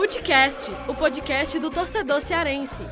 [0.00, 2.82] Futecast, o podcast do torcedor cearense.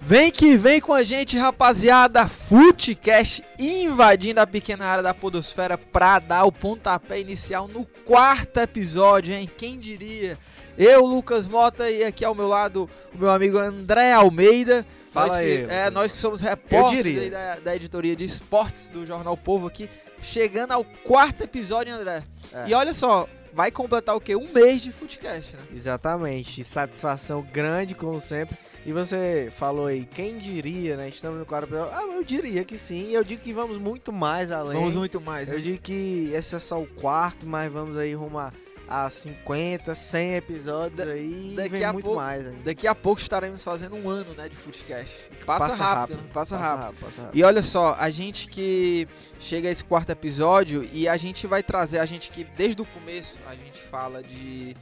[0.00, 2.26] Vem que vem com a gente, rapaziada.
[2.26, 9.32] Futecast invadindo a pequena área da Podosfera pra dar o pontapé inicial no quarto episódio,
[9.32, 9.48] hein?
[9.56, 10.36] Quem diria?
[10.76, 14.84] Eu, Lucas Mota, e aqui ao meu lado o meu amigo André Almeida.
[15.12, 15.92] Fala nós aí, que, é, Lucas.
[15.94, 19.88] nós que somos repórteres aí da, da editoria de esportes do Jornal Povo aqui,
[20.20, 22.22] chegando ao quarto episódio, André.
[22.52, 22.68] É.
[22.68, 24.36] E olha só, vai completar o quê?
[24.36, 25.62] Um mês de Futecast, né?
[25.72, 28.56] Exatamente, satisfação grande como sempre.
[28.84, 31.08] E você falou aí, quem diria, né?
[31.08, 31.92] Estamos no quarto episódio.
[31.94, 33.10] Ah, eu diria que sim.
[33.10, 34.78] Eu digo que vamos muito mais além.
[34.78, 35.48] Vamos muito mais.
[35.48, 35.60] Eu né?
[35.60, 38.54] digo que esse é só o quarto, mas vamos aí rumar
[38.90, 41.52] a 50, 100 episódios Da- aí.
[41.56, 42.44] daqui e vem a muito pouco- mais.
[42.64, 45.22] Daqui a pouco estaremos fazendo um ano, né, de Futecast.
[45.46, 46.28] Passa, rápido, né?
[46.32, 46.98] Passa, rápido.
[47.00, 47.38] passa rápido.
[47.38, 49.06] E olha só, a gente que
[49.38, 52.86] chega a esse quarto episódio e a gente vai trazer, a gente que desde o
[52.86, 54.76] começo a gente fala de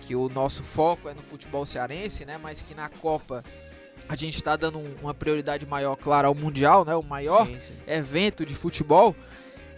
[0.00, 2.38] que o nosso foco é no futebol cearense, né?
[2.42, 3.44] Mas que na Copa
[4.08, 6.94] a gente está dando um- uma prioridade maior, claro, ao Mundial, né?
[6.96, 7.72] O maior Sim, sim.
[7.86, 9.14] evento de futebol.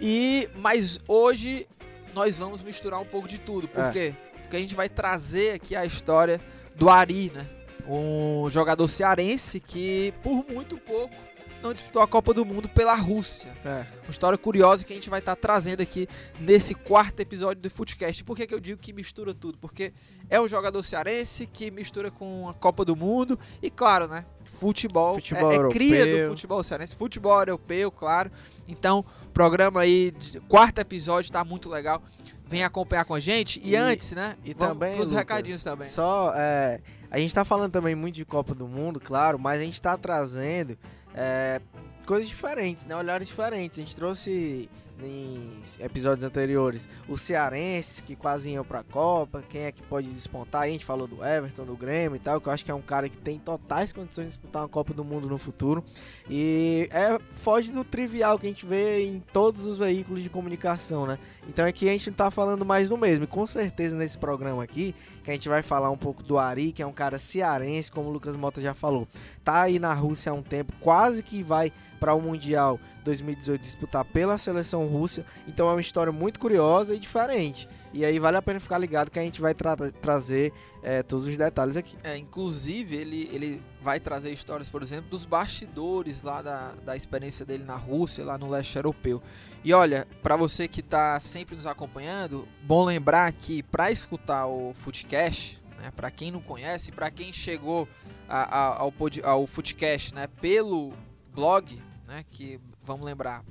[0.00, 1.66] E mas hoje
[2.14, 3.68] nós vamos misturar um pouco de tudo.
[3.68, 3.90] Por É.
[3.90, 4.14] quê?
[4.42, 6.40] Porque a gente vai trazer aqui a história
[6.74, 7.46] do Ari, né?
[7.86, 11.14] Um jogador cearense que por muito pouco
[11.62, 13.56] não disputou a Copa do Mundo pela Rússia.
[13.64, 13.86] É.
[14.04, 16.08] Uma história curiosa que a gente vai estar trazendo aqui
[16.40, 18.24] nesse quarto episódio do Footcast.
[18.24, 19.58] Por que, que eu digo que mistura tudo?
[19.58, 19.92] Porque
[20.30, 24.24] é um jogador cearense que mistura com a Copa do Mundo e, claro, né?
[24.44, 28.30] Futebol, Futebol é, é cria do futebol cearense, futebol europeu, claro.
[28.66, 30.12] Então, programa aí,
[30.48, 32.02] quarto episódio, tá muito legal.
[32.46, 33.60] Vem acompanhar com a gente.
[33.62, 34.36] E, E- antes, né?
[34.42, 34.94] E também.
[34.94, 35.86] Lucas, recadinhos também.
[35.86, 39.64] Só, é, a gente tá falando também muito de Copa do Mundo, claro, mas a
[39.64, 40.78] gente tá trazendo
[41.18, 41.60] é,
[42.06, 42.94] coisas diferentes, né?
[42.96, 43.78] Olhares diferentes.
[43.78, 44.70] A gente trouxe
[45.02, 50.62] em episódios anteriores os cearenses que quase iam pra Copa, quem é que pode despontar.
[50.62, 52.82] A gente falou do Everton, do Grêmio e tal, que eu acho que é um
[52.82, 55.82] cara que tem totais condições de disputar uma Copa do Mundo no futuro.
[56.28, 61.06] E é, foge do trivial que a gente vê em todos os veículos de comunicação,
[61.06, 61.18] né?
[61.48, 63.24] Então aqui a gente tá falando mais do mesmo.
[63.24, 66.72] E com certeza nesse programa aqui, que a gente vai falar um pouco do Ari,
[66.72, 69.06] que é um cara cearense, como o Lucas Mota já falou.
[69.48, 74.04] Tá aí na Rússia há um tempo, quase que vai para o Mundial 2018 disputar
[74.04, 75.24] pela seleção russa.
[75.46, 77.66] Então é uma história muito curiosa e diferente.
[77.94, 81.26] E aí vale a pena ficar ligado que a gente vai tra- trazer é, todos
[81.26, 81.96] os detalhes aqui.
[82.04, 87.46] É, inclusive, ele, ele vai trazer histórias, por exemplo, dos bastidores lá da, da experiência
[87.46, 89.22] dele na Rússia, lá no leste europeu.
[89.64, 94.74] E olha, pra você que tá sempre nos acompanhando, bom lembrar que pra escutar o
[94.74, 97.88] Footcast, né, para quem não conhece, pra quem chegou
[98.28, 100.92] a- ao, pod- ao Footcast né, pelo
[101.34, 103.42] blog, né, que vamos lembrar,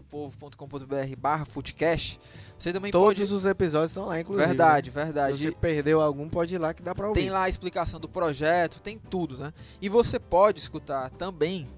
[0.00, 2.20] blogs.povo.com.br barra Footcast,
[2.58, 3.34] você também Todos pode...
[3.34, 4.46] os episódios estão lá, inclusive.
[4.46, 5.04] Verdade, né?
[5.04, 5.36] verdade.
[5.36, 7.20] Se você perdeu algum, pode ir lá que dá pra ouvir.
[7.20, 9.52] Tem lá a explicação do projeto, tem tudo, né?
[9.80, 11.68] E você pode escutar também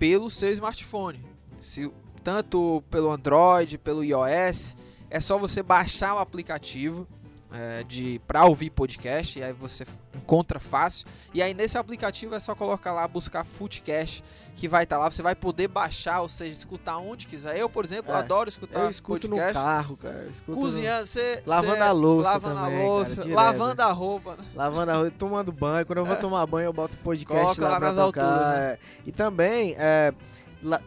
[0.00, 1.24] pelo seu smartphone.
[1.60, 1.88] Se,
[2.24, 4.76] tanto pelo Android, pelo iOS.
[5.08, 7.06] É só você baixar o aplicativo
[7.52, 9.38] é, de para ouvir podcast.
[9.38, 11.06] E aí você encontra fácil.
[11.32, 14.22] E aí nesse aplicativo é só colocar lá, buscar Footcast,
[14.54, 15.10] que vai estar lá.
[15.10, 17.56] Você vai poder baixar, ou seja, escutar onde quiser.
[17.56, 19.54] Eu, por exemplo, É, adoro escutar Eu escuto no podcast.
[19.54, 20.28] carro, cara.
[20.46, 21.42] no- Cozinhando, você.
[21.46, 23.36] Lavando você- a louça Lavando também, a cara, louça, direto.
[23.36, 24.44] lavando a roupa, né?
[24.54, 25.86] Lavando a roupa, tomando banho.
[25.86, 27.54] Quando eu vou tomar banho, eu boto podcast É.
[27.54, 28.22] Coloca lá, lá pra tocar.
[28.24, 28.64] alturas, né?
[28.72, 28.78] é.
[29.06, 30.12] E também, é,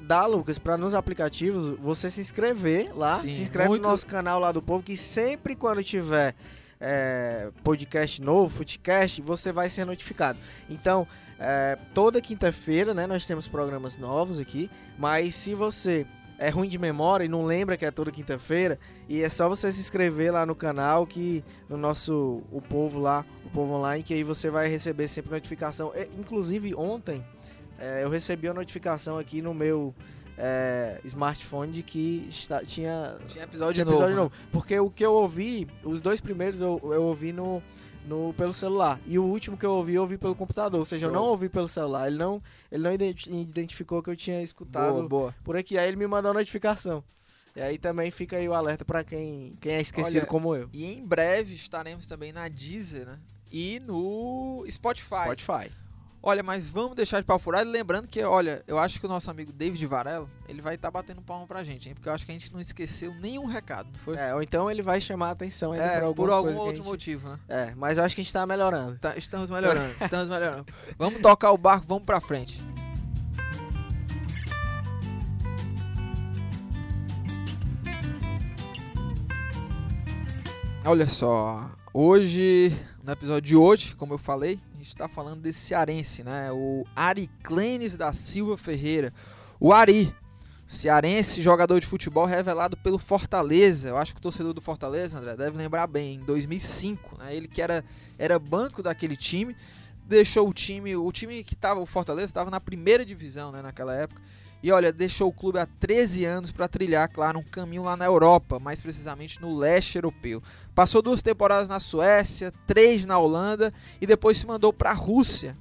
[0.01, 3.17] dá, Lucas, pra nos aplicativos, você se inscrever lá.
[3.17, 6.35] Sim, se inscreve muito- no nosso canal lá do Povo, que sempre quando tiver
[6.79, 10.37] é, podcast novo, Footcast, você vai ser notificado.
[10.69, 11.07] Então,
[11.39, 14.69] é, toda quinta-feira, né, nós temos programas novos aqui.
[14.97, 16.05] Mas se você
[16.37, 18.77] é ruim de memória e não lembra que é toda quinta-feira,
[19.07, 23.25] e é só você se inscrever lá no canal, que no nosso o povo lá,
[23.45, 25.93] o povo online, que aí você vai receber sempre notificação.
[26.17, 27.23] Inclusive ontem
[27.79, 29.93] é, eu recebi uma notificação aqui no meu
[30.37, 33.95] é, smartphone de que está- tinha Tinha episódio, tinha novo.
[33.97, 34.21] episódio né?
[34.23, 34.33] novo.
[34.51, 37.61] Porque o que eu ouvi, os dois primeiros eu, eu ouvi no,
[38.05, 38.99] no, pelo celular.
[39.05, 40.79] E o último que eu ouvi, eu ouvi pelo computador.
[40.79, 41.19] Ou seja, eu Show.
[41.21, 42.07] não ouvi pelo celular.
[42.07, 42.41] Ele não,
[42.71, 45.35] ele não identi- identificou que eu tinha escutado Boa, boa.
[45.43, 45.77] por aqui.
[45.77, 47.03] Aí ele me mandou a notificação.
[47.55, 50.69] E aí também fica aí o alerta pra quem, quem é esquecido Olha, como eu.
[50.73, 53.17] E em breve estaremos também na Deezer, né?
[53.49, 55.23] E no Spotify.
[55.23, 55.71] Spotify.
[56.27, 57.69] Olha, mas vamos deixar de pau furado.
[57.69, 61.21] Lembrando que, olha, eu acho que o nosso amigo David Varelo, ele vai estar batendo
[61.21, 61.93] palma pra gente, hein?
[61.93, 64.17] Porque eu acho que a gente não esqueceu nenhum recado, foi?
[64.17, 66.85] É, ou então ele vai chamar a atenção ainda É, por por algum outro gente-
[66.85, 67.39] motivo, né?
[67.47, 68.97] É, mas eu acho que a gente tá melhorando.
[68.97, 70.65] Tá, estamos melhorando, estamos melhorando.
[70.97, 72.59] Vamos tocar o barco, vamos pra frente.
[80.85, 82.71] Olha só, hoje,
[83.03, 86.51] no episódio de hoje, como eu falei, gente está falando desse cearense, né?
[86.51, 89.11] O Ariclenes da Silva Ferreira.
[89.59, 90.13] O Ari,
[90.67, 93.89] cearense, jogador de futebol revelado pelo Fortaleza.
[93.89, 97.35] Eu acho que o torcedor do Fortaleza, André, deve lembrar bem, em 2005, né?
[97.35, 97.83] Ele que era,
[98.19, 99.55] era banco daquele time,
[100.07, 103.95] deixou o time, o time que estava, o Fortaleza, estava na primeira divisão, né, naquela
[103.95, 104.21] época
[104.65, 108.05] e olha, deixou o clube há 13 anos para trilhar, claro, um caminho lá na
[108.05, 110.41] Europa, mais precisamente no leste europeu.
[110.73, 113.71] Passou duas temporadas na Suécia, três na Holanda
[114.01, 115.55] e depois se mandou para a Rússia,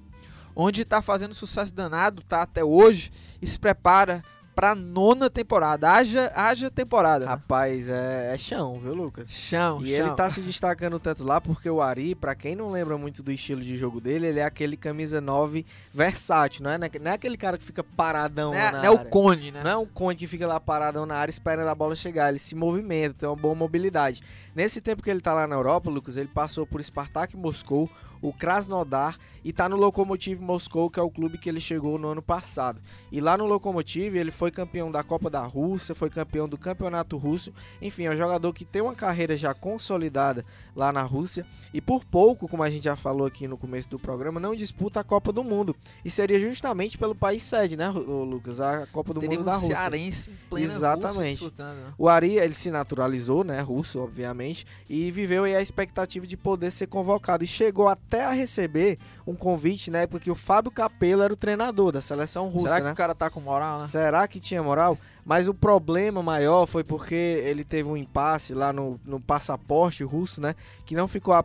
[0.57, 3.13] onde está fazendo sucesso danado, tá até hoje
[3.43, 4.25] e se prepara
[4.55, 5.91] pra nona temporada.
[5.91, 7.25] Haja, haja temporada.
[7.25, 7.31] Né?
[7.31, 9.29] Rapaz, é, é, chão, viu, Lucas?
[9.31, 10.07] Chão, E chão.
[10.07, 13.33] ele tá se destacando tanto lá porque o Ari, pra quem não lembra muito do
[13.33, 16.79] estilo de jogo dele, ele é aquele camisa 9 versátil, não é?
[16.79, 19.63] Não é aquele cara que fica paradão não é, na não é o cone, né?
[19.63, 22.29] Não é um cone que fica lá paradão na área esperando a bola chegar.
[22.29, 24.23] Ele se movimenta, tem uma boa mobilidade.
[24.55, 27.91] Nesse tempo que ele tá lá na Europa, Lucas, ele passou por Spartak Moscou,
[28.25, 32.09] o Krasnodar e tá no Lokomotiv Moscou, que é o clube que ele chegou no
[32.09, 32.81] ano passado.
[33.13, 37.19] E lá no Lokomotiv ele foi campeão da Copa da Rússia, foi campeão do Campeonato
[37.19, 37.53] Russo.
[37.83, 40.43] Enfim, é um jogador que tem uma carreira já consolidada
[40.75, 41.45] lá na Rússia
[41.75, 45.01] e por pouco, como a gente já falou aqui no começo do programa, não disputa
[45.01, 45.77] a Copa do Mundo.
[46.03, 48.59] E seria justamente pelo país sede, né, Lucas?
[48.63, 49.77] A Copa do Teremos Mundo da Rússia.
[49.77, 51.45] Cearense em plena Exatamente.
[51.59, 51.93] Né?
[51.99, 56.71] O Ari, ele se naturalizou, né, russo, obviamente, e viveu aí a expectativa de poder
[56.71, 61.23] ser convocado e chegou até a receber um convite na época que o Fábio Capello
[61.23, 62.93] era o treinador da seleção russa, Será que né?
[62.93, 63.87] o cara tá com moral, né?
[63.87, 64.99] Será que tinha moral?
[65.25, 70.41] Mas o problema maior foi porque ele teve um impasse lá no, no passaporte russo,
[70.41, 70.55] né?
[70.85, 71.45] Que não ficou a,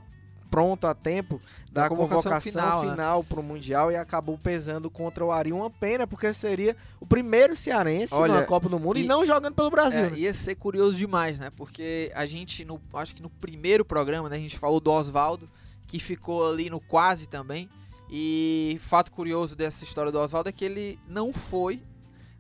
[0.50, 1.40] pronto a tempo
[1.72, 3.26] da, da convocação, convocação, final, final né?
[3.30, 5.54] para o Mundial e acabou pesando contra o Ari.
[5.54, 9.26] Uma pena, porque seria o primeiro cearense Olha, na Copa do Mundo e, e, não
[9.26, 10.06] jogando pelo Brasil.
[10.06, 10.18] É, né?
[10.18, 11.52] Ia ser curioso demais, né?
[11.56, 15.48] Porque a gente, no, acho que no primeiro programa, né, a gente falou do Oswaldo
[15.90, 17.70] que ficou ali no quase também.
[18.10, 21.84] E fato curioso dessa história do Oswaldo é que ele não foi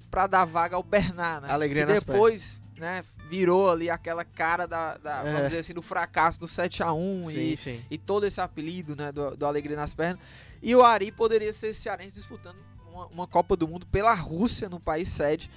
[0.09, 1.53] para dar vaga ao Bernard, né?
[1.53, 5.33] Alegria que depois, né, virou ali aquela cara da, da é.
[5.33, 7.85] vamos dizer assim, do fracasso do 7 a 1 sim, e, sim.
[7.91, 10.23] e todo esse apelido, né, do, do Alegria nas pernas.
[10.61, 12.57] E o Ari poderia ser cearense disputando
[12.91, 15.49] uma, uma Copa do Mundo pela Rússia no país sede.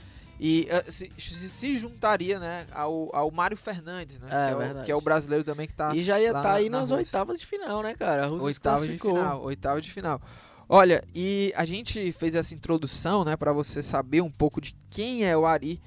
[0.44, 4.26] E uh, se, se, juntaria, né, ao, ao Mário Fernandes, né?
[4.28, 5.94] É, que, é o, que, é o, brasileiro também que tá.
[5.94, 8.24] E já ia estar tá aí na, nas na oitavas de final, né, cara?
[8.24, 10.20] A Rússia oitava de final, oitava de final.
[10.68, 15.24] Olha, e a gente fez essa introdução, né, para você saber um pouco de quem
[15.24, 15.80] é o Ari.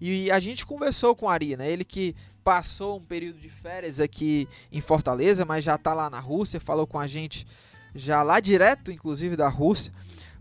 [0.00, 1.70] E a gente conversou com o Ari, né?
[1.70, 6.18] Ele que passou um período de férias aqui em Fortaleza, mas já tá lá na
[6.18, 7.46] Rússia, falou com a gente
[7.94, 9.92] já lá direto, inclusive, da Rússia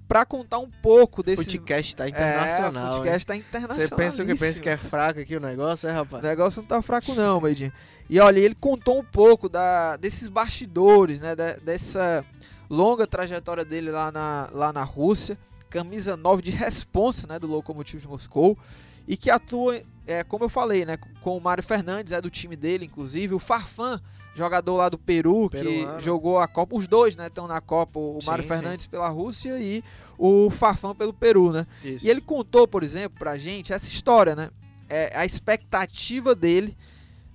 [0.07, 1.44] para contar um pouco desse.
[1.44, 2.86] Podcast tá internacional.
[2.86, 3.88] É, o podcast tá internacional.
[3.88, 6.24] Você pensa que pensa que é fraco aqui o negócio, é, rapaz?
[6.24, 7.71] O negócio não tá fraco, não, Meidinho.
[8.09, 11.36] E olha, ele contou um pouco da, desses bastidores, né?
[11.36, 12.25] Da, dessa
[12.69, 15.38] longa trajetória dele lá na, lá na Rússia.
[15.69, 17.38] Camisa 9 de responsa, né?
[17.38, 18.57] Do Lokomotiv de Moscou.
[19.06, 20.98] E que atua, é, como eu falei, né?
[21.21, 23.33] Com o Mário Fernandes, é do time dele, inclusive.
[23.33, 24.01] O Farfan
[24.38, 25.98] jogador lá do Peru Peruano.
[25.98, 26.75] que jogou a Copa.
[26.75, 28.00] Os dois, né, estão na Copa.
[28.00, 28.89] O Mário Fernandes sim.
[28.89, 29.83] pela Rússia e
[30.18, 31.66] o Farfão pelo Peru, né?
[31.83, 32.06] Isso.
[32.06, 34.50] E ele contou, por exemplo, pra gente essa história, né?
[34.88, 36.78] É, a expectativa dele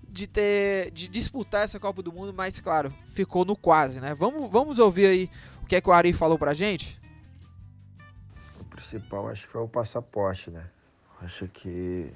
[0.09, 4.15] de ter de disputar essa Copa do Mundo, mas claro, ficou no quase, né?
[4.15, 5.31] Vamos, vamos ouvir aí
[5.62, 7.00] o que é que o Ari falou pra gente?
[8.61, 10.65] O principal acho que foi o passaporte, né?
[11.21, 12.12] Acho que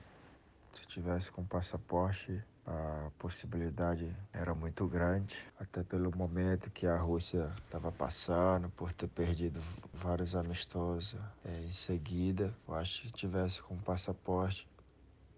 [0.75, 7.53] se tivesse com passaporte a possibilidade era muito grande, até pelo momento que a Rússia
[7.65, 9.63] estava passando, por ter perdido
[9.95, 12.53] vários amistosos é, em seguida.
[12.67, 14.67] Eu acho que se tivesse com passaporte,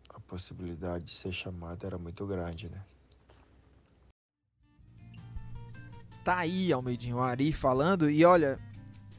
[0.09, 2.83] a possibilidade de ser chamado era muito grande, né?
[6.25, 8.59] Tá aí, Almeidinho, o Ari falando, e olha,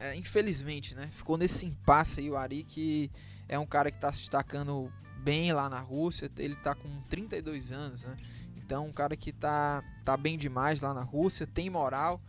[0.00, 1.08] é, infelizmente, né?
[1.12, 3.10] Ficou nesse impasse aí o Ari, que
[3.48, 6.30] é um cara que está se destacando bem lá na Rússia.
[6.38, 8.16] Ele tá com 32 anos, né?
[8.56, 12.20] Então, um cara que tá, tá bem demais lá na Rússia, tem moral.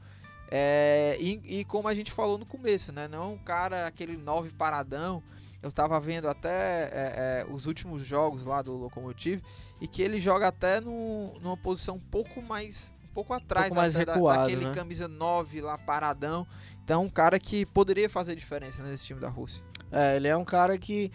[0.50, 3.07] É, e, e, como a gente falou no começo, né?
[3.07, 5.24] Não é um cara, aquele nove paradão.
[5.63, 9.41] Eu tava vendo até é, é, os últimos jogos lá do Lokomotiv
[9.79, 13.75] e que ele joga até no, numa posição um pouco mais um pouco atrás um
[13.75, 14.74] pouco mais recuado, da, daquele né?
[14.74, 16.48] camisa 9 lá paradão.
[16.83, 19.63] Então, um cara que poderia fazer diferença nesse time da Rússia.
[19.91, 21.12] É, ele é um cara que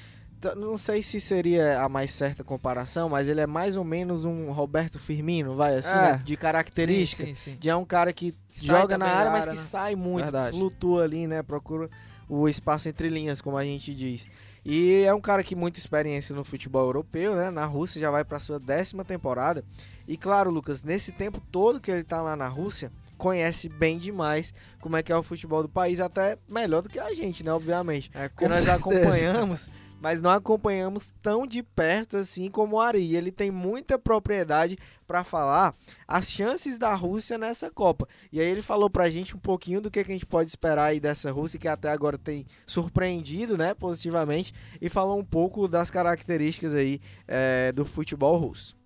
[0.56, 4.50] não sei se seria a mais certa comparação, mas ele é mais ou menos um
[4.50, 6.12] Roberto Firmino, vai assim, é.
[6.12, 6.22] né?
[6.24, 7.24] de característica.
[7.24, 7.56] Sim, sim, sim.
[7.58, 9.56] De é um cara que sai joga na área, mas que né?
[9.56, 10.56] sai muito, Verdade.
[10.56, 11.42] flutua ali, né?
[11.42, 11.88] Procura
[12.28, 14.26] o espaço entre linhas, como a gente diz.
[14.64, 17.50] E é um cara que muita experiência no futebol europeu, né?
[17.50, 19.64] Na Rússia já vai para sua décima temporada.
[20.08, 24.52] E claro, Lucas, nesse tempo todo que ele tá lá na Rússia, conhece bem demais
[24.80, 27.52] como é que é o futebol do país, até melhor do que a gente, né?
[27.52, 28.10] Obviamente.
[28.12, 29.68] É, Porque nós acompanhamos,
[30.00, 33.16] mas não acompanhamos tão de perto assim como o Ari.
[33.16, 35.74] Ele tem muita propriedade para falar
[36.06, 38.08] as chances da Rússia nessa Copa.
[38.32, 40.86] E aí ele falou pra gente um pouquinho do que, que a gente pode esperar
[40.86, 45.90] aí dessa Rússia, que até agora tem surpreendido, né, positivamente, e falou um pouco das
[45.90, 48.76] características aí é, do futebol russo.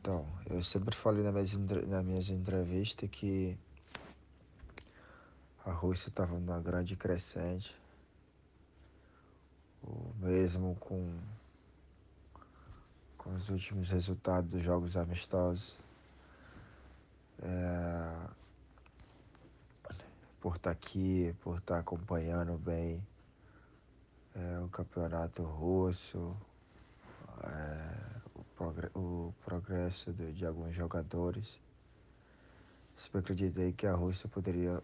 [0.00, 3.58] Então, eu sempre falei nas minhas, nas minhas entrevistas que
[5.64, 7.79] a Rússia estava numa grande crescente.
[9.82, 11.18] O mesmo com,
[13.16, 15.76] com os últimos resultados dos jogos amistosos.
[17.42, 18.28] É,
[20.40, 23.02] por estar aqui, por estar acompanhando bem
[24.34, 26.36] é, o campeonato russo,
[27.42, 31.58] é, o, progre- o progresso de, de alguns jogadores.
[32.96, 34.82] Sempre acreditei que a Rússia poderia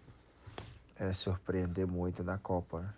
[0.97, 2.81] é, surpreender muito na Copa.
[2.81, 2.95] né?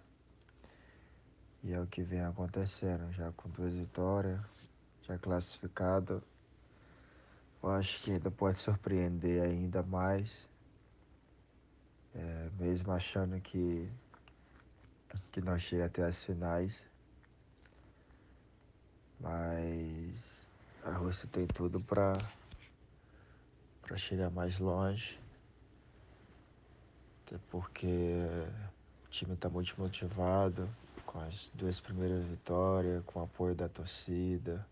[1.62, 4.40] E é o que vem acontecendo, já com duas vitórias,
[5.02, 6.22] já classificado.
[7.60, 10.48] Eu acho que ainda pode surpreender ainda mais.
[12.14, 13.90] É, mesmo achando que,
[15.32, 16.84] que não chega até as finais.
[19.20, 20.46] Mas
[20.84, 22.12] a Rússia tem tudo para
[23.82, 25.18] para chegar mais longe.
[27.26, 27.86] Até porque
[29.06, 30.68] o time está muito motivado
[31.08, 34.64] com as duas primeiras vitórias, com o apoio da torcida,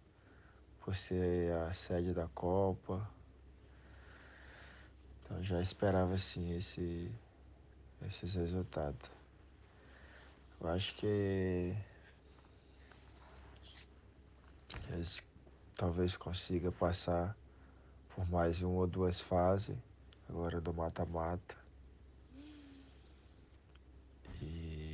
[0.85, 3.09] por ser a sede da Copa.
[5.25, 7.11] Então já esperava assim esse,
[8.07, 9.11] esses resultados.
[10.61, 11.75] Eu acho que
[14.91, 15.23] eles
[15.75, 17.35] talvez consiga passar
[18.15, 19.77] por mais uma ou duas fases
[20.29, 21.57] agora do mata-mata.
[24.43, 24.87] E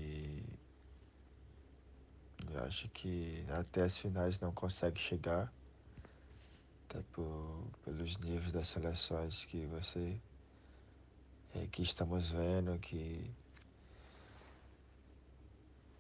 [2.63, 5.53] acho que até as finais não consegue chegar.
[6.89, 10.21] Até por, pelos níveis das seleções que você
[11.55, 13.31] é, que estamos vendo que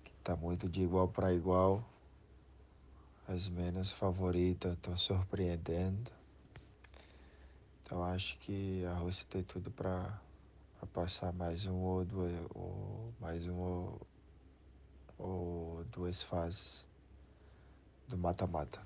[0.05, 1.85] que tá muito de igual para igual.
[3.29, 6.11] As menos favoritas estão surpreendendo.
[7.83, 10.19] Então acho que a Rússia tem tudo para
[10.93, 12.07] passar mais um ou
[12.55, 14.01] ou mais um ou,
[15.19, 16.85] ou duas fases
[18.09, 18.81] do mata-mata.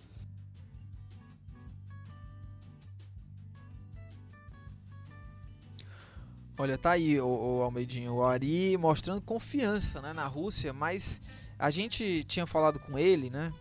[6.58, 11.20] Olha, tá aí o, o Almeidinho, o Ari mostrando confiança né, na Rússia, mas
[11.58, 13.52] a gente tinha falado com ele, né?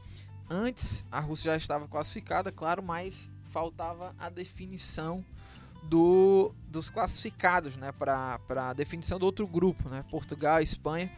[0.50, 5.26] Antes a Rússia já estava classificada, claro, mas faltava a definição
[5.84, 7.92] do, dos classificados, né?
[7.92, 10.04] Para a definição do outro grupo, né?
[10.10, 11.12] Portugal, Espanha.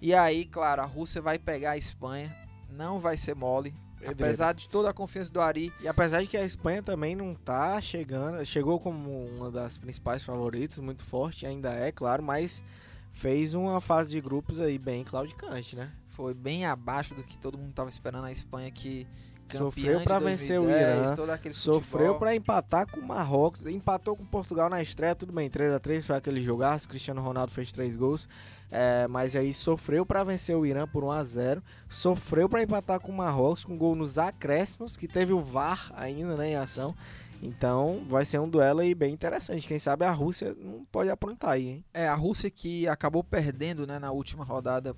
[0.00, 2.30] E aí, claro, a Rússia vai pegar a Espanha,
[2.70, 3.74] não vai ser mole.
[4.06, 7.34] Apesar de toda a confiança do Ari, E apesar de que a Espanha também não
[7.34, 12.62] tá chegando, chegou como uma das principais favoritas, muito forte, ainda é, claro, mas
[13.10, 15.90] fez uma fase de grupos aí bem claudicante, né?
[16.16, 19.06] foi bem abaixo do que todo mundo estava esperando a Espanha que
[19.46, 24.68] Sofreu pra vencer o 2010, Irã, Sofreu pra empatar com o Marrocos, empatou com Portugal
[24.68, 28.28] na estreia, tudo bem, 3 a 3 foi aquele jogaço, Cristiano Ronaldo fez três gols,
[28.70, 33.00] é, mas aí sofreu pra vencer o Irã por 1 a 0 sofreu pra empatar
[33.00, 36.94] com o Marrocos, com gol nos acréscimos, que teve o VAR ainda né, em ação,
[37.42, 41.52] então vai ser um duelo aí bem interessante, quem sabe a Rússia não pode aprontar
[41.52, 41.84] aí, hein?
[41.94, 44.94] É, a Rússia que acabou perdendo né, na última rodada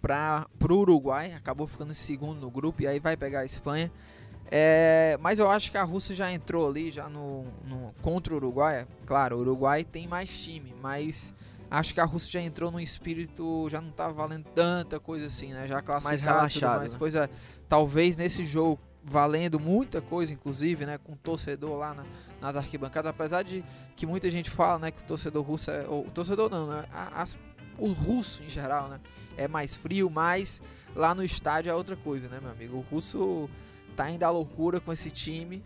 [0.00, 3.90] para o Uruguai, acabou ficando em segundo no grupo e aí vai pegar a Espanha.
[4.50, 8.36] É, mas eu acho que a Rússia já entrou ali já no, no- contra o
[8.36, 8.86] Uruguai.
[9.04, 11.34] Claro, o Uruguai tem mais time, mas
[11.70, 15.52] acho que a Rússia já entrou num espírito, já não tá valendo tanta coisa assim,
[15.52, 15.66] né?
[15.68, 16.98] Já classificado, tudo relaxado, mais né?
[16.98, 17.30] coisa.
[17.68, 22.04] Talvez nesse jogo valendo muita coisa, inclusive, né, com o torcedor lá na-
[22.42, 23.64] nas arquibancadas, apesar de
[23.96, 26.84] que muita gente fala, né, que o torcedor russo é, ou, o torcedor não, né,
[27.14, 27.38] as-
[27.78, 29.00] o russo em geral, né,
[29.36, 30.60] é mais frio, mas
[30.94, 32.76] lá no estádio é outra coisa, né, meu amigo?
[32.76, 33.48] O russo
[33.96, 35.64] tá indo à loucura com esse time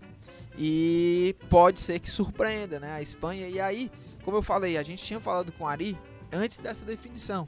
[0.58, 3.48] e pode ser que surpreenda, né, a Espanha.
[3.48, 3.90] E aí,
[4.24, 5.98] como eu falei, a gente tinha falado com o Ari
[6.32, 7.46] antes dessa definição.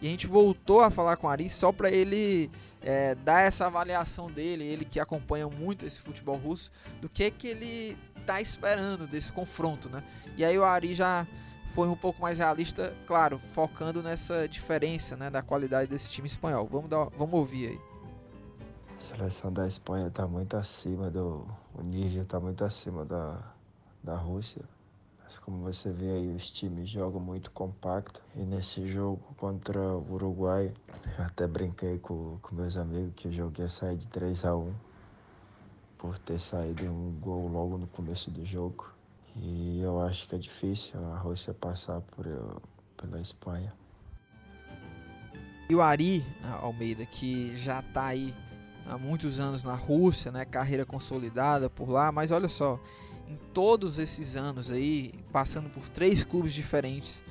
[0.00, 2.50] E a gente voltou a falar com o Ari só para ele
[2.82, 7.48] é, dar essa avaliação dele, ele que acompanha muito esse futebol russo, do que que
[7.48, 10.02] ele tá esperando desse confronto, né?
[10.36, 11.26] E aí o Ari já
[11.74, 16.68] foi um pouco mais realista, claro, focando nessa diferença né, da qualidade desse time espanhol.
[16.70, 17.80] Vamos, dar, vamos ouvir aí.
[18.96, 21.44] A seleção da Espanha está muito acima do.
[21.74, 23.40] O nível está muito acima da,
[24.04, 24.62] da Rússia.
[25.24, 28.22] Mas como você vê aí, os times jogam muito compacto.
[28.36, 30.72] E nesse jogo contra o Uruguai,
[31.18, 34.54] eu até brinquei com, com meus amigos que o jogo ia sair de 3 a
[34.54, 34.72] 1
[35.98, 38.93] por ter saído um gol logo no começo do jogo.
[39.36, 42.26] E eu acho que é difícil a Rússia passar por,
[42.96, 43.72] pela Espanha.
[45.68, 46.24] E o Ari
[46.60, 48.34] Almeida, que já está aí
[48.86, 52.78] há muitos anos na Rússia, né, carreira consolidada por lá, mas olha só,
[53.28, 57.24] em todos esses anos aí, passando por três clubes diferentes,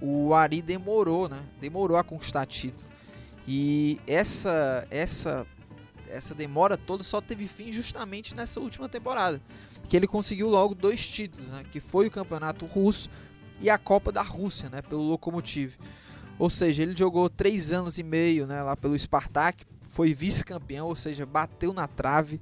[0.00, 2.88] o Ari demorou, né, demorou a conquistar título.
[3.46, 5.46] E essa essa
[6.08, 9.40] essa demora toda só teve fim justamente nessa última temporada,
[9.88, 13.08] que ele conseguiu logo dois títulos, né, que foi o Campeonato Russo
[13.60, 15.74] e a Copa da Rússia, né, pelo Lokomotiv.
[16.38, 20.96] Ou seja, ele jogou três anos e meio, né, lá pelo Spartak, foi vice-campeão, ou
[20.96, 22.40] seja, bateu na trave.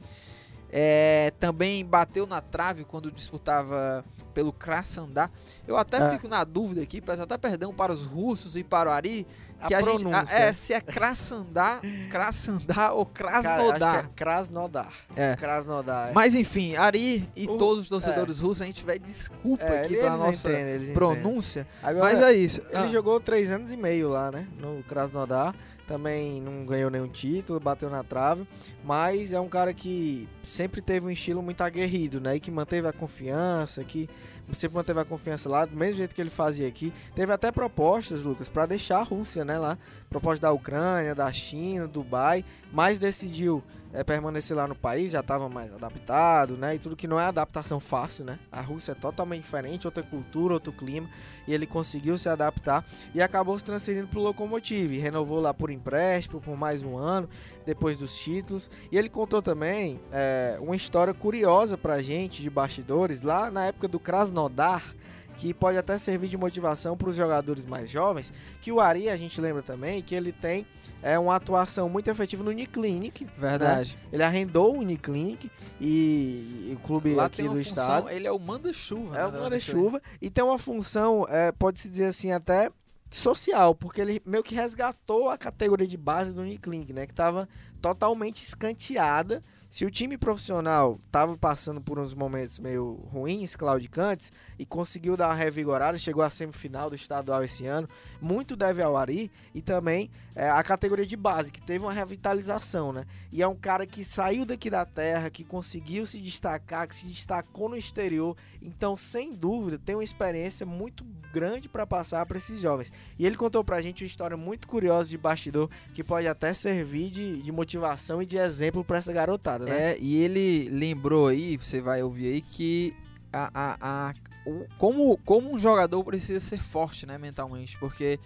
[0.72, 4.02] É, também bateu na trave quando disputava
[4.32, 5.30] pelo Krasnodar.
[5.68, 6.10] Eu até é.
[6.10, 9.26] fico na dúvida aqui, peço até perdão para os russos e para o Ari,
[9.66, 14.04] que a, a gente a, é se é Krasnodar, Krasnodar ou Krasnodar.
[14.06, 14.92] é Krasnodar.
[15.14, 15.36] É.
[15.36, 16.08] Krasnodar.
[16.08, 16.12] É.
[16.12, 18.42] Mas enfim, Ari e o, todos os torcedores é.
[18.42, 21.66] russos, a gente vai desculpa é, aqui pela nossa entendem, pronúncia.
[21.82, 22.62] Agora, mas é isso.
[22.70, 22.88] Ele ah.
[22.88, 25.54] jogou três anos e meio lá, né, no Krasnodar
[25.86, 28.46] também não ganhou nenhum título, bateu na trave,
[28.84, 32.36] mas é um cara que sempre teve um estilo muito aguerrido, né?
[32.36, 34.08] E que manteve a confiança, que
[34.52, 36.92] sempre manteve a confiança lá, do mesmo jeito que ele fazia aqui.
[37.14, 39.78] Teve até propostas, Lucas, para deixar a Rússia, né, lá.
[40.12, 43.64] Propostas da Ucrânia, da China, Dubai, mas decidiu
[43.94, 46.74] é, permanecer lá no país, já estava mais adaptado, né?
[46.74, 48.38] E tudo que não é adaptação fácil, né?
[48.52, 51.08] A Rússia é totalmente diferente, outra cultura, outro clima,
[51.48, 55.70] e ele conseguiu se adaptar e acabou se transferindo para o Lokomotiv, renovou lá por
[55.70, 57.26] empréstimo por mais um ano,
[57.64, 58.70] depois dos títulos.
[58.90, 63.88] E ele contou também é, uma história curiosa para gente de bastidores lá na época
[63.88, 64.94] do Krasnodar
[65.36, 69.16] que pode até servir de motivação para os jogadores mais jovens, que o Ari, a
[69.16, 70.66] gente lembra também, que ele tem
[71.02, 73.24] é, uma atuação muito efetiva no Uniclinic.
[73.24, 73.30] Né?
[73.36, 73.98] Verdade.
[74.02, 74.08] Né?
[74.12, 78.08] Ele arrendou o Uniclinic e, e o clube Lá aqui do função, estado.
[78.10, 79.16] Ele é o manda-chuva.
[79.16, 82.70] É né, o manda-chuva e tem uma função, é, pode-se dizer assim, até
[83.10, 87.48] social, porque ele meio que resgatou a categoria de base do Uniclinic, né, que estava
[87.80, 94.66] totalmente escanteada se o time profissional estava passando por uns momentos meio ruins, claudicantes, e
[94.66, 97.88] conseguiu dar uma revigorada, chegou à semifinal do estadual esse ano,
[98.20, 102.92] muito deve ao Ari e também é, a categoria de base, que teve uma revitalização,
[102.92, 103.04] né?
[103.30, 107.06] E é um cara que saiu daqui da terra, que conseguiu se destacar, que se
[107.06, 112.60] destacou no exterior, então, sem dúvida, tem uma experiência muito grande para passar para esses
[112.60, 112.92] jovens.
[113.18, 116.52] E ele contou para a gente uma história muito curiosa de bastidor, que pode até
[116.52, 119.92] servir de, de motivação e de exemplo para essa garotada né?
[119.92, 122.94] É, e ele lembrou aí, você vai ouvir aí, que
[123.32, 124.14] a, a, a,
[124.46, 128.18] o, como, como um jogador precisa ser forte, né, mentalmente, porque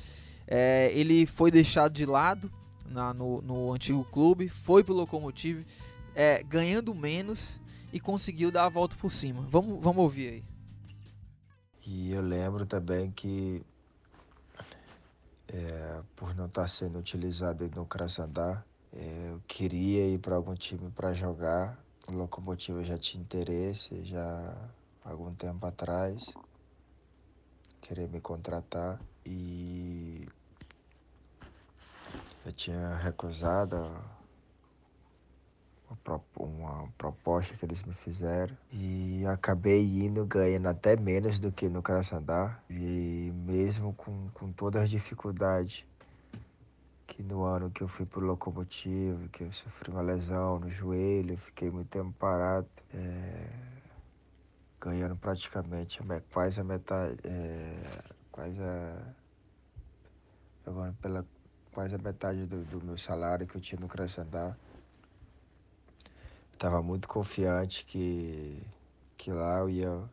[0.46, 2.50] é, ele foi deixado de lado
[2.88, 5.66] na, no, no antigo clube, foi pro Locomotive,
[6.14, 7.60] é, ganhando menos
[7.92, 9.42] e conseguiu dar a volta por cima.
[9.48, 10.44] Vamos, vamos ouvir aí.
[11.86, 13.62] E eu lembro também que
[15.48, 20.90] é, por não estar sendo utilizado no Krasnodar, é, eu queria ir para algum time
[20.90, 21.78] para jogar.
[22.08, 24.68] O Locomotiva já tinha interesse, já
[25.04, 26.24] há algum tempo atrás.
[27.80, 30.28] Queria me contratar e
[32.44, 33.76] eu tinha recusado
[36.38, 38.56] uma proposta que eles me fizeram.
[38.72, 44.84] E acabei indo ganhando até menos do que no Krasnodar e mesmo com, com todas
[44.84, 45.84] as dificuldades
[47.06, 51.36] que no ano que eu fui pro locomotivo, que eu sofri uma lesão no joelho,
[51.38, 53.48] fiquei muito tempo parado, é,
[54.80, 56.00] ganhando praticamente
[56.32, 59.14] quase a metade, é, quase a,
[60.64, 61.26] jogando pela
[61.72, 64.56] quase a metade do, do meu salário que eu tinha no Crescendar.
[66.58, 68.62] Tava muito confiante que,
[69.16, 70.10] que lá eu ia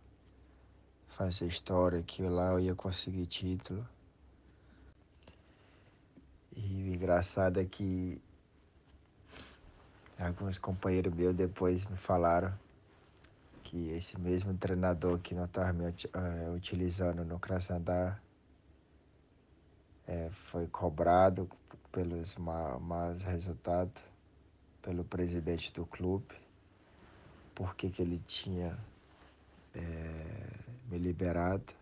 [1.09, 3.88] fazer história, que lá eu ia conseguir título.
[6.55, 8.21] E o engraçado é que
[10.19, 12.53] alguns companheiros meus depois me falaram
[13.73, 18.21] que esse mesmo treinador que não estava me uh, utilizando no Krasnodar
[20.05, 21.49] é, foi cobrado
[21.91, 23.99] pelos ma maus resultados
[24.79, 26.36] pelo presidente do clube,
[27.55, 28.77] porque que ele tinha
[29.73, 29.79] é,
[30.91, 31.73] me liberado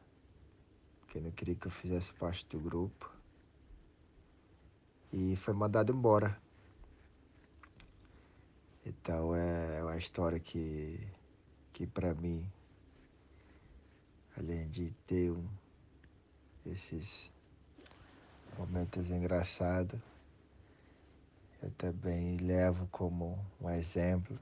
[1.01, 3.11] porque não queria que eu fizesse parte do grupo.
[5.11, 6.39] E foi mandado embora.
[8.85, 10.97] Então é uma história que,
[11.81, 12.47] que para mim,
[14.37, 15.43] além de ter um,
[16.63, 17.31] esses
[18.55, 19.99] momentos engraçados,
[21.59, 24.37] eu também levo como um exemplo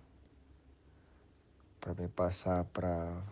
[1.79, 3.23] para me passar para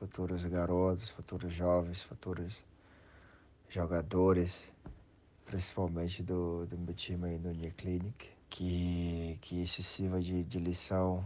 [0.00, 2.60] futuros garotos, futuros jovens, futuros
[3.68, 4.64] jogadores,
[5.44, 10.58] principalmente do, do meu time aí no Nia Clinic, que, que isso sirva de, de
[10.58, 11.24] lição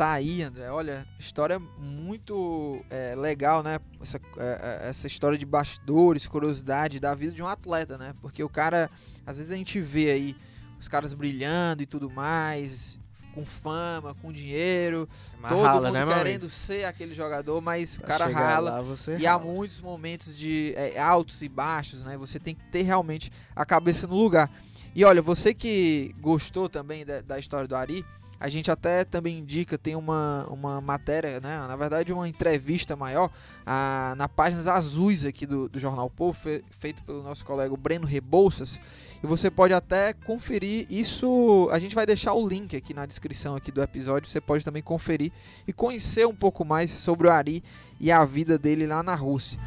[0.00, 0.70] tá aí, André.
[0.70, 3.78] Olha, história muito é, legal, né?
[4.00, 8.14] Essa, é, é, essa história de bastidores, curiosidade da vida de um atleta, né?
[8.22, 8.88] Porque o cara,
[9.26, 10.36] às vezes a gente vê aí
[10.80, 12.98] os caras brilhando e tudo mais,
[13.34, 15.06] com fama, com dinheiro,
[15.38, 16.48] Mas todo rala, mundo né, querendo amigo?
[16.48, 18.70] ser aquele jogador, mas o Pra cara chegar rala.
[18.76, 19.44] lá, você E há rala.
[19.44, 22.16] muitos momentos de é, altos e baixos, né?
[22.16, 24.50] Você tem que ter realmente a cabeça no lugar.
[24.94, 28.02] E olha, você que gostou também da, da história do Ari,
[28.40, 31.58] a gente até também indica, tem uma, uma matéria, né?
[31.68, 33.30] Na verdade, uma entrevista maior
[33.66, 38.06] ah, na páginas azuis aqui do, do Jornal Povo, fe, feito pelo nosso colega Breno
[38.06, 38.80] Rebouças.
[39.22, 41.68] E você pode até conferir isso.
[41.70, 44.26] A gente vai deixar o link aqui na descrição aqui do episódio.
[44.26, 45.30] Você pode também conferir
[45.68, 47.62] e conhecer um pouco mais sobre o Ari
[48.00, 49.60] e a vida dele lá na Rússia.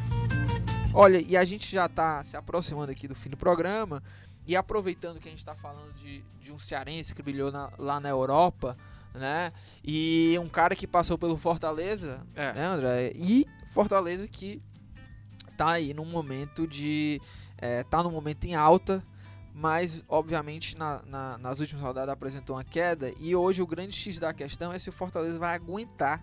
[0.92, 4.02] Olha, e a gente já está se aproximando aqui do fim do programa.
[4.46, 7.98] E aproveitando que a gente está falando de, de um cearense que brilhou na- lá
[8.00, 8.76] na Europa,
[9.14, 9.52] né?
[9.82, 12.52] E um cara que passou pelo Fortaleza, É.
[12.52, 13.12] né, André?
[13.14, 14.60] E Fortaleza que
[15.56, 17.20] tá aí num momento de.
[17.56, 19.02] É, tá num momento em alta,
[19.54, 23.12] mas obviamente na- na- nas últimas rodadas apresentou uma queda.
[23.20, 26.22] E hoje o grande X da questão é se o Fortaleza vai aguentar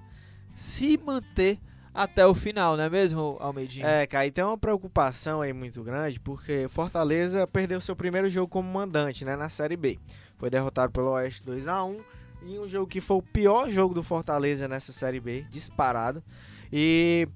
[0.53, 1.57] se manter
[1.93, 3.85] até o final, não é mesmo, Almeidinho?
[3.85, 8.47] É, cara, e tem uma preocupação aí muito grande, porque Fortaleza perdeu seu primeiro jogo
[8.47, 9.99] como mandante, né, na Série B.
[10.37, 11.97] Foi derrotado pelo Oeste 2 a 1
[12.43, 16.23] em um jogo que foi o pior jogo do Fortaleza nessa Série B, disparado.
[16.71, 17.27] E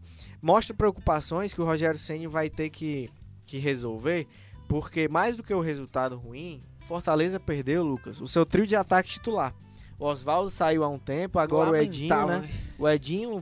[0.42, 3.10] mostra preocupações que o Rogério Ceni vai ter que,
[3.46, 4.26] que resolver,
[4.68, 9.10] porque mais do que o resultado ruim, Fortaleza perdeu, Lucas, o seu trio de ataque
[9.10, 9.54] titular.
[10.00, 12.60] O Oswaldo saiu há um tempo, agora o Edinho, Lamentável, né?
[12.78, 13.42] O Edinho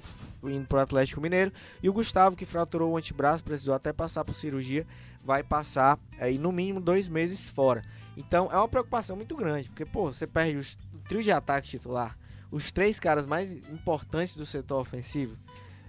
[0.50, 1.52] indo pro Atlético Mineiro
[1.82, 4.86] e o Gustavo, que fraturou o antebraço, precisou até passar por cirurgia,
[5.24, 7.82] vai passar aí no mínimo dois meses fora.
[8.18, 11.68] Então é uma preocupação muito grande, porque pô, você perde os- o trio de ataque
[11.70, 12.18] titular,
[12.52, 15.38] os três caras mais importantes do setor ofensivo.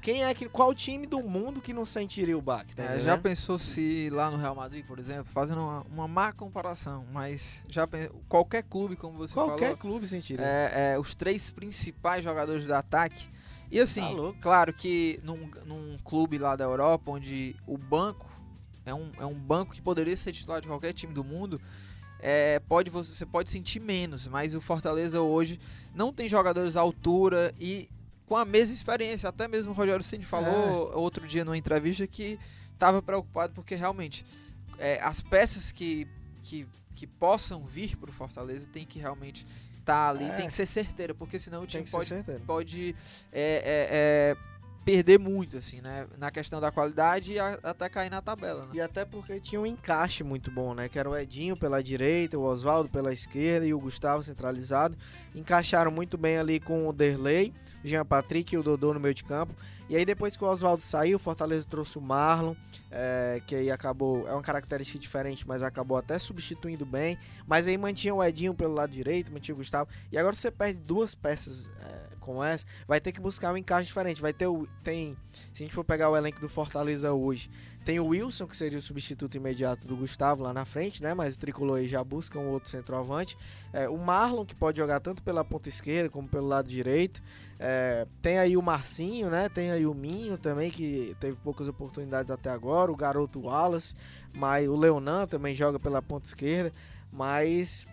[0.00, 0.46] Quem é que.
[0.50, 2.76] Qual time do mundo que não sentiria o baque?
[2.76, 6.30] Tá É, já pensou se lá no Real Madrid, por exemplo, fazendo uma, uma má
[6.30, 10.44] comparação, mas já pen- qualquer clube, como você Qualquer falou, clube sentiria.
[10.44, 13.30] é, é, os três principais jogadores do ataque.
[13.70, 18.30] E assim, Tá claro que num, num clube lá da Europa, onde o banco
[18.86, 21.60] é um, é um banco que poderia ser titular de qualquer time do mundo,
[22.20, 25.58] é, pode, você você pode sentir menos, mas o Fortaleza hoje
[25.94, 27.88] não tem jogadores à altura e
[28.26, 29.28] com a mesma experiência.
[29.28, 30.96] Até mesmo o Rogério Ceni falou É.
[30.96, 32.38] outro dia numa entrevista que
[32.72, 34.24] estava preocupado porque realmente
[34.78, 36.06] é, as peças que,
[36.42, 39.46] que, que possam vir para o Fortaleza tem que realmente
[39.92, 40.36] ali, É.
[40.36, 42.40] tem que ser certeira, porque senão o time pode, certeiro.
[42.46, 42.96] pode
[43.32, 44.36] é, é, é,
[44.84, 46.06] perder muito, assim, né?
[46.18, 48.72] Na questão da qualidade e até cair na tabela, né?
[48.74, 50.88] E até porque tinha um encaixe muito bom, né?
[50.88, 54.96] Que era o Edinho pela direita, o Oswaldo pela esquerda e o Gustavo centralizado.
[55.34, 59.14] Encaixaram muito bem ali com o Derlei, o Jean Patrick e o Dodô no meio
[59.14, 59.54] de campo.
[59.88, 62.54] E aí depois que o Oswaldo saiu, o Fortaleza trouxe o Marlon,
[62.90, 67.18] é, que aí acabou, é uma característica diferente, mas acabou até substituindo bem.
[67.46, 69.88] Mas aí mantinha o Edinho pelo lado direito, mantinha o Gustavo.
[70.10, 71.93] E agora você perde duas peças é,
[72.24, 74.20] como essa, vai ter que buscar um encaixe diferente.
[74.20, 74.66] Vai ter o.
[74.82, 75.16] Tem.
[75.52, 77.50] Se a gente for pegar o elenco do Fortaleza hoje,
[77.84, 81.12] tem o Wilson, que seria o substituto imediato do Gustavo lá na frente, né?
[81.12, 83.36] Mas o Tricolor aí já busca um outro centroavante.
[83.74, 87.22] É, o Marlon, que pode jogar tanto pela ponta esquerda como pelo lado direito.
[87.58, 89.50] É, tem aí o Marcinho, né?
[89.50, 92.90] Tem aí o Minho também, que teve poucas oportunidades até agora.
[92.90, 93.94] O garoto Wallace.
[94.34, 96.72] Mas o Leonan também joga pela ponta esquerda.
[97.12, 97.86] Mas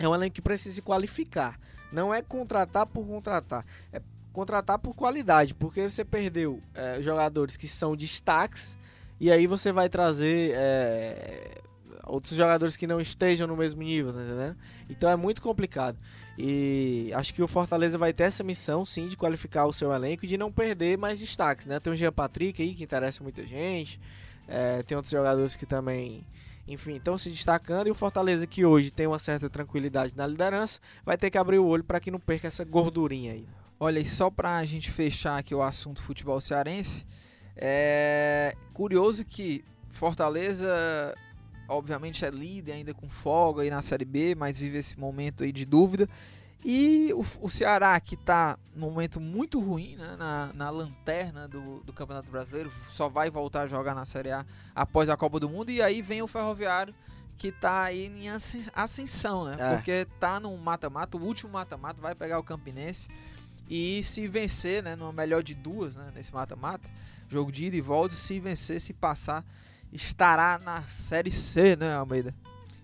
[0.00, 1.60] é um elenco que precisa se qualificar.
[1.92, 3.64] Não é contratar por contratar.
[3.92, 4.00] É
[4.32, 5.54] contratar por qualidade.
[5.54, 8.76] Porque você perdeu é, jogadores que são destaques.
[9.18, 11.60] E aí você vai trazer é,
[12.06, 14.56] outros jogadores que não estejam no mesmo nível, tá?
[14.88, 15.98] Então é muito complicado.
[16.38, 20.24] E acho que o Fortaleza vai ter essa missão, sim, de qualificar o seu elenco
[20.24, 21.78] e de não perder mais destaques, né?
[21.78, 24.00] Tem o Jean Patrick aí, que interessa muita gente.
[24.48, 26.26] É, tem outros jogadores que também,
[26.66, 27.86] enfim, estão se destacando.
[27.88, 31.58] E o Fortaleza, que hoje tem uma certa tranquilidade na liderança, vai ter que abrir
[31.58, 33.46] o olho para que não perca essa gordurinha aí.
[33.78, 37.06] Olha, e só pra gente fechar aqui o assunto futebol cearense,
[37.56, 41.14] É curioso que Fortaleza,
[41.68, 45.52] obviamente, é líder ainda com folga aí na Série B, mas vive esse momento aí
[45.52, 46.08] de dúvida.
[46.64, 51.80] E o, o Ceará, que está num momento muito ruim, né, na, na lanterna do,
[51.80, 54.44] do Campeonato Brasileiro, só vai voltar a jogar na Série A
[54.74, 55.70] após a Copa do Mundo.
[55.70, 56.94] E aí vem o Ferroviário,
[57.38, 58.28] que está aí em
[58.74, 59.56] ascensão, né?
[59.58, 59.74] É.
[59.74, 63.08] Porque tá no mata-mata, o último mata-mata vai pegar o Campinense.
[63.68, 66.90] E se vencer, né, numa melhor de duas, né, nesse mata-mata,
[67.28, 69.44] jogo de ida e volta, se vencer, se passar,
[69.92, 72.34] estará na Série C, né, Almeida?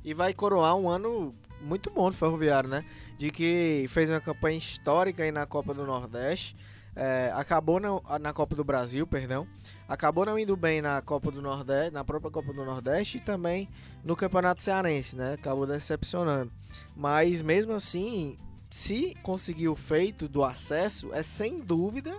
[0.05, 1.35] E vai coroar um ano
[1.67, 2.85] muito bom do Ferroviário, né?
[3.19, 6.57] De que fez uma campanha histórica aí na Copa do Nordeste.
[6.95, 9.47] É, acabou na, na Copa do Brasil, perdão.
[9.87, 13.69] Acabou não indo bem na Copa do Nordeste, na própria Copa do Nordeste e também
[14.03, 15.35] no Campeonato Cearense, né?
[15.35, 16.51] Acabou decepcionando.
[16.97, 18.39] Mas mesmo assim,
[18.71, 22.17] se conseguir o feito do acesso, é sem dúvida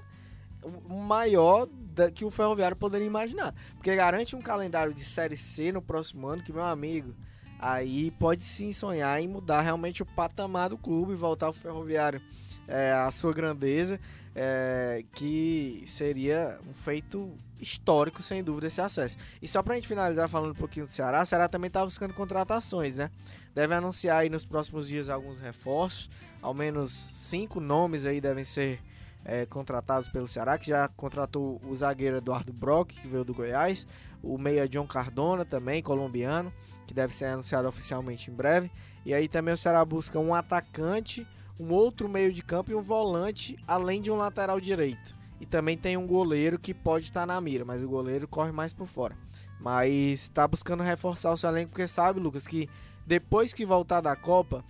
[0.63, 1.67] o maior
[2.13, 3.55] que o Ferroviário poderia imaginar.
[3.73, 7.15] Porque garante um calendário de Série C no próximo ano, que, meu amigo,
[7.59, 12.21] aí pode sim sonhar em mudar realmente o patamar do clube e voltar o Ferroviário
[12.67, 13.99] é, à sua grandeza,
[14.35, 19.17] é, que seria um feito histórico, sem dúvida, esse acesso.
[19.41, 22.13] E só pra gente finalizar falando um pouquinho do Ceará, o Ceará também tá buscando
[22.13, 23.09] contratações, né?
[23.55, 26.09] Deve anunciar aí nos próximos dias alguns reforços,
[26.41, 28.79] ao menos cinco nomes aí devem ser
[29.23, 33.85] é, contratados pelo Ceará, que já contratou o zagueiro Eduardo Brock, que veio do Goiás,
[34.23, 36.51] o meia John Cardona também, colombiano,
[36.85, 38.71] que deve ser anunciado oficialmente em breve.
[39.05, 41.25] E aí também o Ceará busca um atacante,
[41.59, 45.15] um outro meio de campo e um volante, além de um lateral direito.
[45.39, 48.73] E também tem um goleiro que pode estar na mira, mas o goleiro corre mais
[48.73, 49.15] por fora.
[49.59, 52.69] Mas está buscando reforçar o seu elenco, porque sabe, Lucas, que
[53.05, 54.63] depois que voltar da Copa,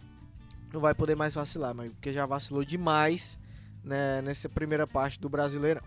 [0.74, 3.40] não vai poder mais vacilar, mas porque já vacilou demais
[3.88, 5.82] né, nessa primeira parte do Brasileirão.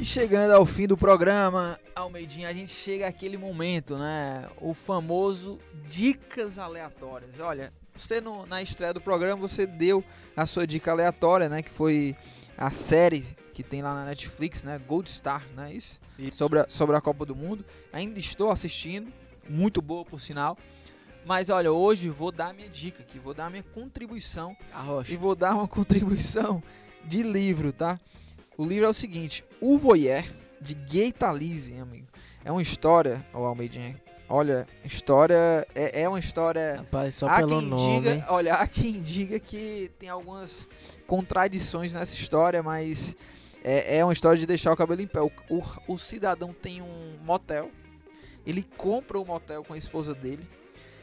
[0.00, 4.48] E chegando ao fim do programa, Almeidinha, a gente chega àquele momento, né?
[4.60, 7.40] O famoso Dicas Aleatórias.
[7.40, 10.04] Olha, você no- na estreia do programa, você deu
[10.36, 11.62] a sua dica aleatória, né?
[11.62, 12.14] Que foi
[12.56, 14.78] a série que tem lá na Netflix, né?
[14.78, 16.00] Gold Star, não é isso?
[16.32, 17.64] Sobre a, sobre a Copa do Mundo.
[17.92, 19.12] Ainda estou assistindo,
[19.48, 20.56] muito boa por sinal.
[21.24, 25.12] Mas olha, hoje vou dar minha dica aqui, vou dar minha contribuição A Rocha.
[25.12, 26.62] e vou dar uma contribuição
[27.04, 27.98] de livro, tá?
[28.58, 30.22] O livro é o seguinte: O Voyeur,
[30.60, 32.06] de Gay Talese, amigo.
[32.44, 34.00] É uma história, ô Almeidinha.
[34.28, 35.66] Olha, história.
[35.74, 36.76] É, é uma história.
[36.76, 38.00] Rapaz, só há pelo quem nome.
[38.00, 40.68] diga, olha, há quem diga que tem algumas
[41.06, 43.16] contradições nessa história, mas
[43.62, 45.20] é, é uma história de deixar o cabelo em pé.
[45.20, 47.70] O, o, o cidadão tem um motel,
[48.46, 50.48] ele compra o motel com a esposa dele,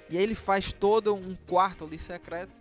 [0.10, 2.60] e aí ele faz todo um quarto ali secreto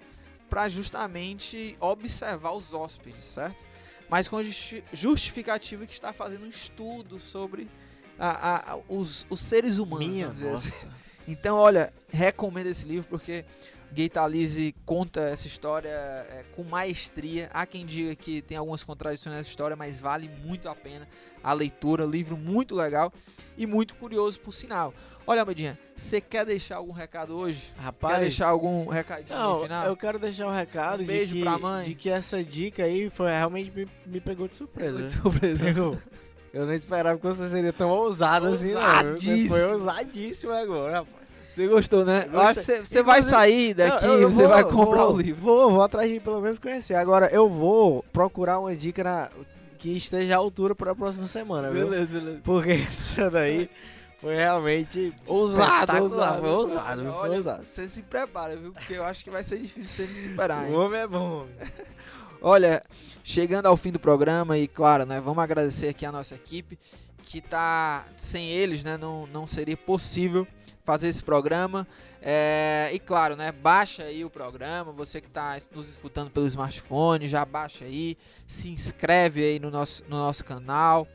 [0.48, 3.64] para justamente observar os hóspedes, certo?
[4.08, 7.68] Mas com a justi- justificativa que está fazendo um estudo sobre
[8.18, 10.06] a- a- os, os seres humanos.
[10.06, 10.88] Minha assim.
[11.28, 13.44] Então, olha, recomendo esse livro porque
[13.92, 17.50] Gay Talese conta essa história é, com maestria.
[17.52, 21.08] Há quem diga que tem algumas contradições nessa história, mas vale muito a pena
[21.42, 22.04] a leitura.
[22.04, 23.12] Livro muito legal
[23.56, 24.94] e muito curioso, por sinal.
[25.26, 27.68] Olha, Medinha, você quer deixar algum recado hoje?
[27.78, 29.86] Rapaz, Quer deixar algum recadinho no Não, final?
[29.86, 31.84] eu quero deixar um recado Um beijo de, que, pra mãe.
[31.88, 34.92] de que essa dica aí foi realmente me, me pegou de surpresa.
[34.94, 35.64] Pegou de surpresa.
[35.64, 35.98] Pegou.
[36.52, 38.82] Eu não esperava que você seria tão ousado assim, não.
[39.48, 41.19] Foi ousadíssimo agora, rapaz.
[41.50, 42.26] Você gostou, né?
[42.28, 45.40] Eu Eu acho que você, vai sair daqui e você vai comprar vou- o livro.
[45.40, 46.94] Vou, vou atrás de pelo menos conhecer.
[46.94, 49.28] Agora, eu vou procurar uma dica na,
[49.76, 51.88] que esteja à altura para a próxima semana, viu?
[51.88, 52.40] beleza.
[52.44, 53.68] Porque essa daí
[54.20, 56.40] foi realmente Ousado, ousado.
[56.40, 57.64] Foi ousado, foi Olha, ousado.
[57.64, 58.72] Você se prepara, viu?
[58.72, 60.74] Porque eu acho que vai ser difícil você superar, hein?
[60.74, 61.46] O homem é bom.
[62.42, 62.82] Olha,
[63.24, 66.78] chegando ao fim do programa e claro, né, vamos agradecer aqui a nossa equipe
[67.22, 70.46] que tá sem eles, né, não, não seria possível
[70.90, 71.86] fazer esse programa.
[72.20, 77.28] É, e claro, né, baixa aí o programa, você que está nos escutando pelo smartphone,
[77.28, 81.06] já baixa aí, se inscreve aí no nosso, no nosso canal,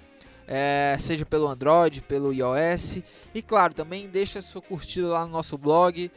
[0.48, 3.00] é, seja pelo Android, pelo iOS.
[3.34, 6.10] E claro, também deixa sua curtida lá no nosso blog,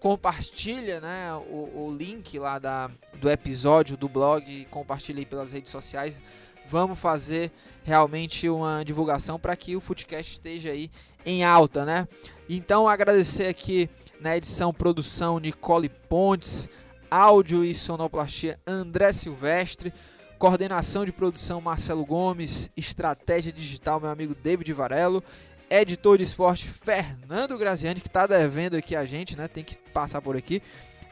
[0.00, 5.70] compartilha né, o, o link lá da, do episódio do blog, compartilha aí pelas redes
[5.70, 6.20] sociais.
[6.68, 10.90] Vamos fazer realmente uma divulgação para que o Footcast esteja aí
[11.24, 12.08] em alta, né?
[12.48, 13.88] Então agradecer aqui
[14.20, 16.68] na edição produção Nicole Pontes,
[17.10, 19.92] áudio e sonoplastia André Silvestre,
[20.38, 25.22] coordenação de produção Marcelo Gomes, estratégia digital meu amigo David Varelo,
[25.70, 29.48] editor de esporte Fernando Graziani que está devendo aqui a gente, né?
[29.48, 30.62] Tem que passar por aqui.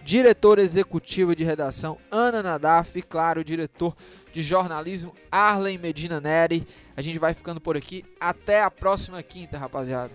[0.05, 3.95] Diretor executivo de redação Ana Nadaf e, claro, diretor
[4.33, 6.67] de jornalismo Arlen Medina Neri.
[6.97, 8.05] A gente vai ficando por aqui.
[8.21, 10.12] Até a próxima quinta, rapaziada.